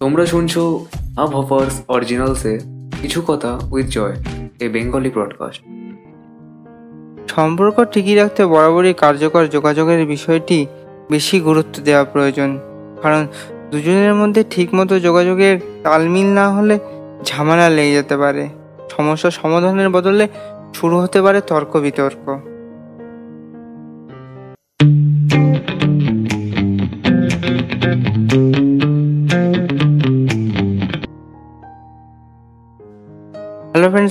[0.00, 2.58] তোমরা শুনছো আব হফার্স অরিজিনালসে
[3.02, 4.14] কিছু কথা with Joy
[4.60, 5.62] a Bengali broadcast
[7.28, 10.66] সম্পর্ক টিকিয়ে রাখতে বরাবরই কার্যকর যোগাযোগের বিষয়টি
[11.10, 12.58] বেশি গুরুত্ব দেওয়া প্রয়োজন।
[13.02, 13.26] কারণ
[13.70, 16.78] দুজনের মধ্যে ঠিকমতো যোগাযোগের তালমিল না হলে
[17.24, 18.48] ঝামেলা লেগে যেতে পারে।
[18.90, 20.28] সমস্যা সমাধানের বদলে
[20.74, 22.40] শুরু হতে পারে তর্ক বিতর্ক।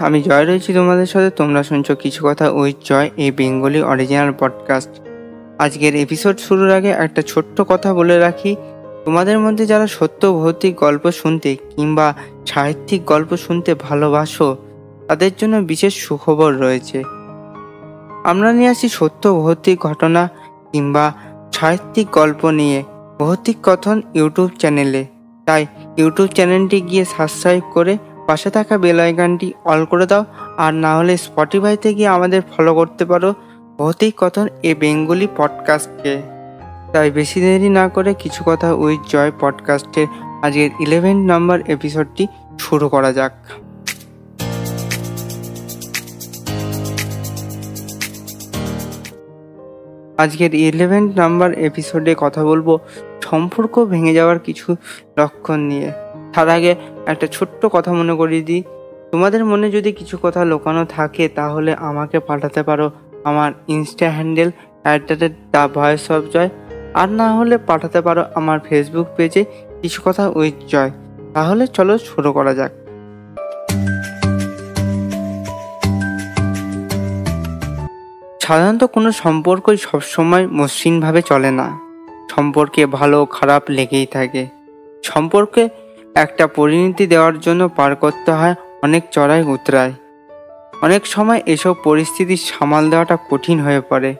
[0.00, 4.90] আমি জয় রয়েছি তোমাদের সাথে। তোমরা শুনছো কিছু কথা উইথ জয় এই বেঙ্গলি অরিজিনাল পডকাস্ট
[5.58, 8.56] আজকের এপিসোড শুরুর আগে একটা ছোট্ট কথা বলে রাখি।
[9.04, 12.14] তোমাদের মধ্যে যারা সত্য ভৌতিক গল্প শুনতে কিংবা
[12.46, 14.56] সাহিত্যিক গল্প শুনতে ভালোবাসো,
[15.08, 17.02] তাদের জন্য বিশেষ সুখবর রয়েছে।
[18.24, 20.28] আমরা নিয়ে আসি সত্য ভৌতিক ঘটনা
[20.72, 21.12] কিংবা
[21.52, 22.84] সাহিত্যিক গল্প নিয়ে
[23.18, 25.06] ভৌতিক কথন ইউটিউব চ্যানেলে।
[25.46, 30.24] তাই ইউটিউব চ্যানেলটি গিয়ে সাবস্ক্রাইব করে পাশে থাকা বেল আইকনটি অল করে দাও,
[30.56, 33.34] আর না হলে স্পটিফাইতে গিয়ে আমাদের ফলো করতে পারো।
[33.78, 36.14] ভৌতিক কথন এ বেঙ্গলি পডকাস্টকে
[36.92, 40.06] তাই বেশি দেরি না করে কিছু কথা উইথ জয় পডকাস্টের
[40.42, 42.26] আজকের ইলেভেন নাম্বার এপিসোডটি
[42.58, 43.34] শুরু করা যাক।
[50.20, 52.78] আজকের ইলেভেন নাম্বার এপিসোডে কথা বলব
[53.24, 54.76] সম্পর্ক ভেঙে যাওয়ার কিছু
[55.18, 55.90] লক্ষণ নিয়ে।
[56.34, 56.74] তার আগে
[57.06, 58.62] একটা ছোট্ট কথা মনে করিয়ে দিই।
[59.12, 62.90] তোমাদের মনে যদি কিছু কথা লোকানো থাকে, তাহলে আমাকে পাঠাতে পারো।
[63.24, 64.50] আমার Insta handle
[64.82, 66.48] at the rate the voice of Joy.
[66.94, 69.44] আর না হলে পাঠাতে পারো আমার ফেসবুক পেজে
[69.82, 70.90] কিছু কথা উইথ জয়।
[71.34, 72.70] তাহলে চলো শুরু করা যাক।
[78.42, 81.78] সাধারণত কোনো সম্পর্কই সবসময় মসৃণভাবে চলে না।
[82.30, 84.46] সম্পর্কে ভালো খারাপ লেগেই থাকে।
[85.04, 85.68] সম্পর্কে
[86.24, 89.92] একটা পরিণতি দেওয়ার জন্য পার করতে হয়, অনেক চড়াই উতরায়
[90.82, 94.14] অনেক সময় এসব পরিস্থিতি সামাল দেওয়াটা কঠিন হয়ে পড়ে।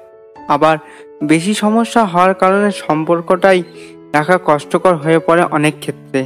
[0.48, 0.76] আবার
[1.22, 3.62] বেশি সমস্যা হওয়ার কারণে সম্পর্কটাই
[4.12, 6.20] রাখা কষ্টকর হয়ে পড়ে অনেক ক্ষেত্রে।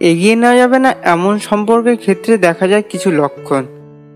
[0.00, 3.62] এগিয়ে নেওয়া যাবে না এমন সম্পর্কের ক্ষেত্রে দেখা যায় কিছু লক্ষণ।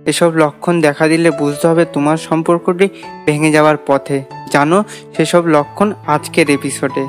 [0.07, 2.87] এসব লক্ষণ দেখা দিলে বুঝতে হবে তোমার সম্পর্কটি
[3.27, 4.19] ভেঙে যাওয়ার পথে।
[4.53, 4.79] জানো,
[5.17, 7.05] সেসব লক্ষণ আজকের এপিসোডে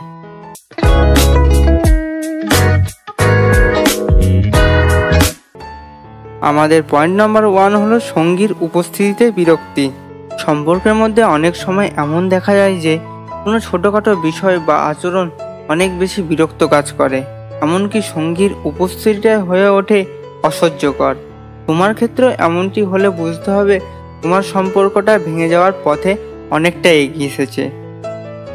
[6.41, 9.91] আমাদের পয়েন্ট নাম্বার ওয়ান হলো সঙ্গীর উপস্থিতিতে বিরক্তি।
[10.40, 13.00] সম্পর্কের মধ্যে অনেক সময় এমন দেখা যায় যে,
[13.44, 15.30] কোনো ছোটোখাটো বিষয় বা আচরণ
[15.69, 17.24] অনেক বেশি বিরক্ত কাজ করে।
[17.62, 20.06] এমনকি সঙ্গীর উপস্থিতিটা হয়ে ওঠে
[20.44, 21.16] অসহ্যকর।
[21.68, 23.80] তোমার ক্ষেত্রে এমনটি হলে বুঝতে হবে
[24.22, 26.16] তোমার সম্পর্কটা ভেঙে যাওয়ার পথে
[26.51, 27.69] অনেকটা এগিয়ে এসেছে।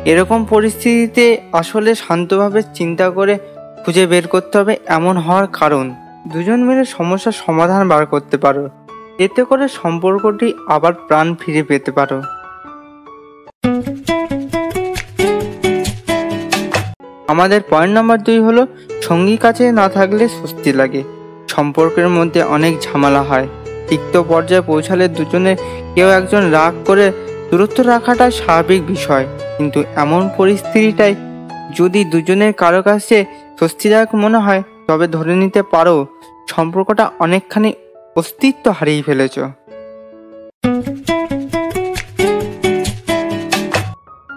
[0.04, 3.38] এরকম পরিস্থিতিতে আসলে শান্তভাবে চিন্তা করে
[3.84, 5.94] খুঁজে বের করতে হবে এমন হওয়ার কারণ।
[6.32, 8.68] দুজন মিলে সমস্যার সমাধান বার করতে পারো।
[9.18, 12.22] এতে করে সম্পর্কটি আবার প্রাণ ফিরে পেতে পারো।
[17.28, 18.66] আমাদের পয়েন্ট নাম্বার দুই হলো
[19.02, 21.02] সঙ্গী কাছে না থাকলে স্বস্তি লাগে।
[21.48, 23.48] সম্পর্কের মধ্যে অনেক ঝামেলা হয়।
[23.88, 25.56] তিক্ত পর্যায়ে পৌঁছালে দুজনে
[25.94, 27.12] কেউ একজন রাগ করে
[27.50, 29.26] দূরত্ব রাখাটা স্বাভাবিক বিষয়।
[29.58, 31.14] কিন্তু এমন পরিস্থিতিটাই
[31.76, 33.24] যদি দুজনের কারও কাছে
[33.58, 35.96] স্বস্তিদায়ক মনে হয় তবে ধরে নিতে পারো,
[36.48, 37.70] সম্পর্কটা অনেকখানি
[38.16, 39.36] অস্তিত্ব হারিয়ে ফেলেছ।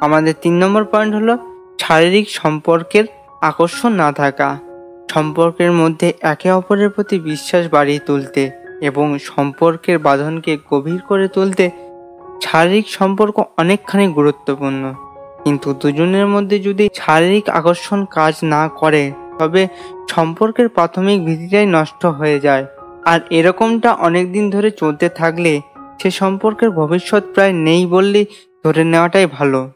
[0.02, 1.34] আমাদের তিন নম্বর পয়েন্ট হলো
[1.80, 3.06] শারীরিক সম্পর্কের
[3.42, 4.50] আকর্ষণ না থাকা।
[5.12, 8.44] সম্পর্কের মধ্যে একে অপরের প্রতি বিশ্বাস বাড়িয়ে তুলতে
[8.82, 11.66] এবং সম্পর্কের বাঁধনকে গভীর করে তুলতে
[12.44, 14.84] শারীরিক সম্পর্ক অনেকখানি গুরুত্বপূর্ণ।
[15.44, 19.04] কিন্তু দুজনের মধ্যে যদি শারীরিক আকর্ষণ কাজ না করে
[19.40, 19.68] তবে
[20.10, 22.66] সম্পর্কের প্রাথমিক ভিত্তিটাই নষ্ট হয়ে যায়।
[23.06, 25.62] আর এরকমটা অনেক দিন ধরে চলতে থাকলে
[26.02, 28.26] সে সম্পর্কের ভবিষ্যৎ প্রায় নেই বললেই
[28.66, 29.72] ধরে নেওয়াটাই ভালো।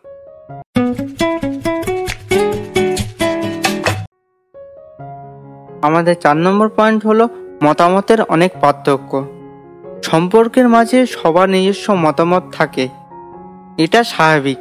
[5.82, 7.30] আমাদের চার নম্বর পয়েন্ট হলো
[7.64, 9.26] মতামতের অনেক পার্থক্য।
[10.04, 12.88] সম্পর্কের মাঝে সবার নিজস্ব মতামত থাকে।
[13.78, 14.58] এটা স্বাভাবিক।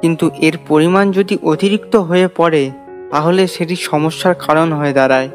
[0.00, 2.70] কিন্তু এর পরিমাণ যদি অতিরিক্ত হয়ে পড়ে
[3.10, 5.28] তাহলে সেটি সমস্যার কারণ হয়ে দাঁড়ায়।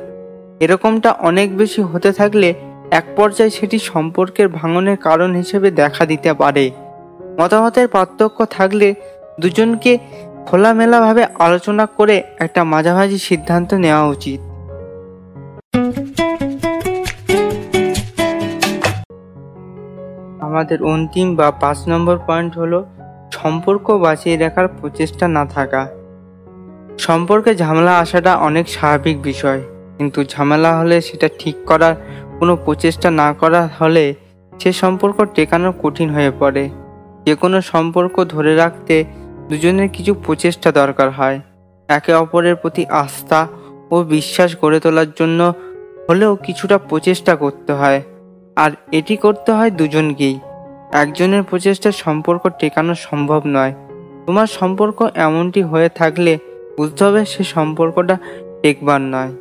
[0.59, 2.53] এরকমটা অনেক বেশি হতে থাকলে
[2.91, 6.71] এক পর্যায়ে সেটি সম্পর্কের ভাঙনের কারণ হিসেবে দেখা দিতে পারে।
[7.39, 8.93] মতামতের পার্থক্য থাকলে
[9.39, 9.97] দুজনকে
[10.45, 14.39] খোলামেলাভাবে আলোচনা করে একটা মাঝামাঝি সিদ্ধান্ত নেওয়া উচিত।
[20.41, 22.85] আমাদের অন্তিম বা পাঁচ নম্বর পয়েন্ট হলো,
[23.31, 26.00] সম্পর্ক বাঁচিয়ে রাখার প্রচেষ্টা না থাকা।
[26.99, 29.61] সম্পর্কে ঝামেলা আসাটা অনেক স্বাভাবিক বিষয়,
[29.97, 31.95] কিন্তু ঝামেলা হলে সেটা ঠিক করার
[32.39, 34.05] কোনো প্রচেষ্টা না করা হলে
[34.53, 36.69] সে সম্পর্ক টেকানো কঠিন হয়ে পড়ে।
[37.25, 38.95] যে কোনো সম্পর্ক ধরে রাখতে
[39.49, 41.39] দুজনের কিছু প্রচেষ্টা দরকার হয়।
[41.89, 43.47] একে অপরের প্রতি আস্থা
[43.91, 45.39] ও বিশ্বাস গড়ে তোলার জন্য
[46.07, 48.01] হলেও কিছুটা প্রচেষ্টা করতে হয়,
[48.57, 50.39] আর এটি করতে হয় দুজনকেই।
[50.93, 53.73] একজনের প্রচেষ্টা সম্পর্ক টেকানো সম্ভব নয়।
[54.25, 56.37] তোমার সম্পর্ক এমনটি হয়ে থাকলে
[56.77, 58.17] বুঝতে হবে সে সম্পর্কটা
[58.61, 59.31] টেকবার নয়।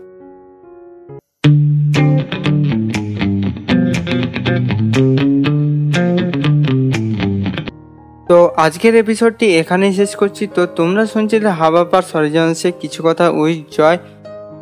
[8.29, 13.65] তো আজকের এপিসোডটি এখানেই শেষ করছি। তো তোমরা শুনছিলে হাবা পার সরিজাংশে কিছু কথা উই
[13.71, 13.99] জয়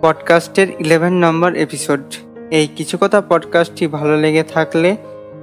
[0.02, 2.00] পডকাস্টের ইলেভেন নম্বর এপিসোড
[2.50, 4.96] এই কিছু কথা পডকাস্টটি ভালো লেগে থাকলে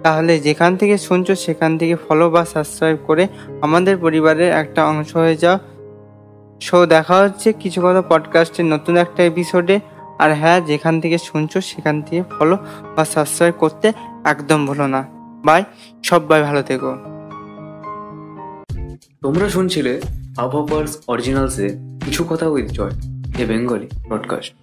[0.03, 3.27] তাহলে যেখান থেকে শুনছো সেখান থেকে ফলো বা সাবস্ক্রাইব করে
[3.61, 5.57] আমাদের পরিবারের একটা অংশ হয়ে যাও।
[6.61, 9.79] সো দেখা হচ্ছে কিছু কথা পডকাস্টের নতুন একটা এপিসোডে
[10.19, 12.57] আর হ্যাঁ যেখান থেকে শুনছো, সেখান থেকে ফলো
[12.95, 13.93] বা সাবস্ক্রাইব করতে
[14.23, 15.05] একদম ভুলো না।
[15.45, 15.63] বাই
[16.03, 16.95] সবাই ভালো থেকো।
[19.21, 20.01] তোমরা শুনছিলে
[20.37, 22.91] আবহাওয়ার্স অরিজিনালসে কিছু কথা with Joy,
[23.37, 24.53] a Bengali broadcast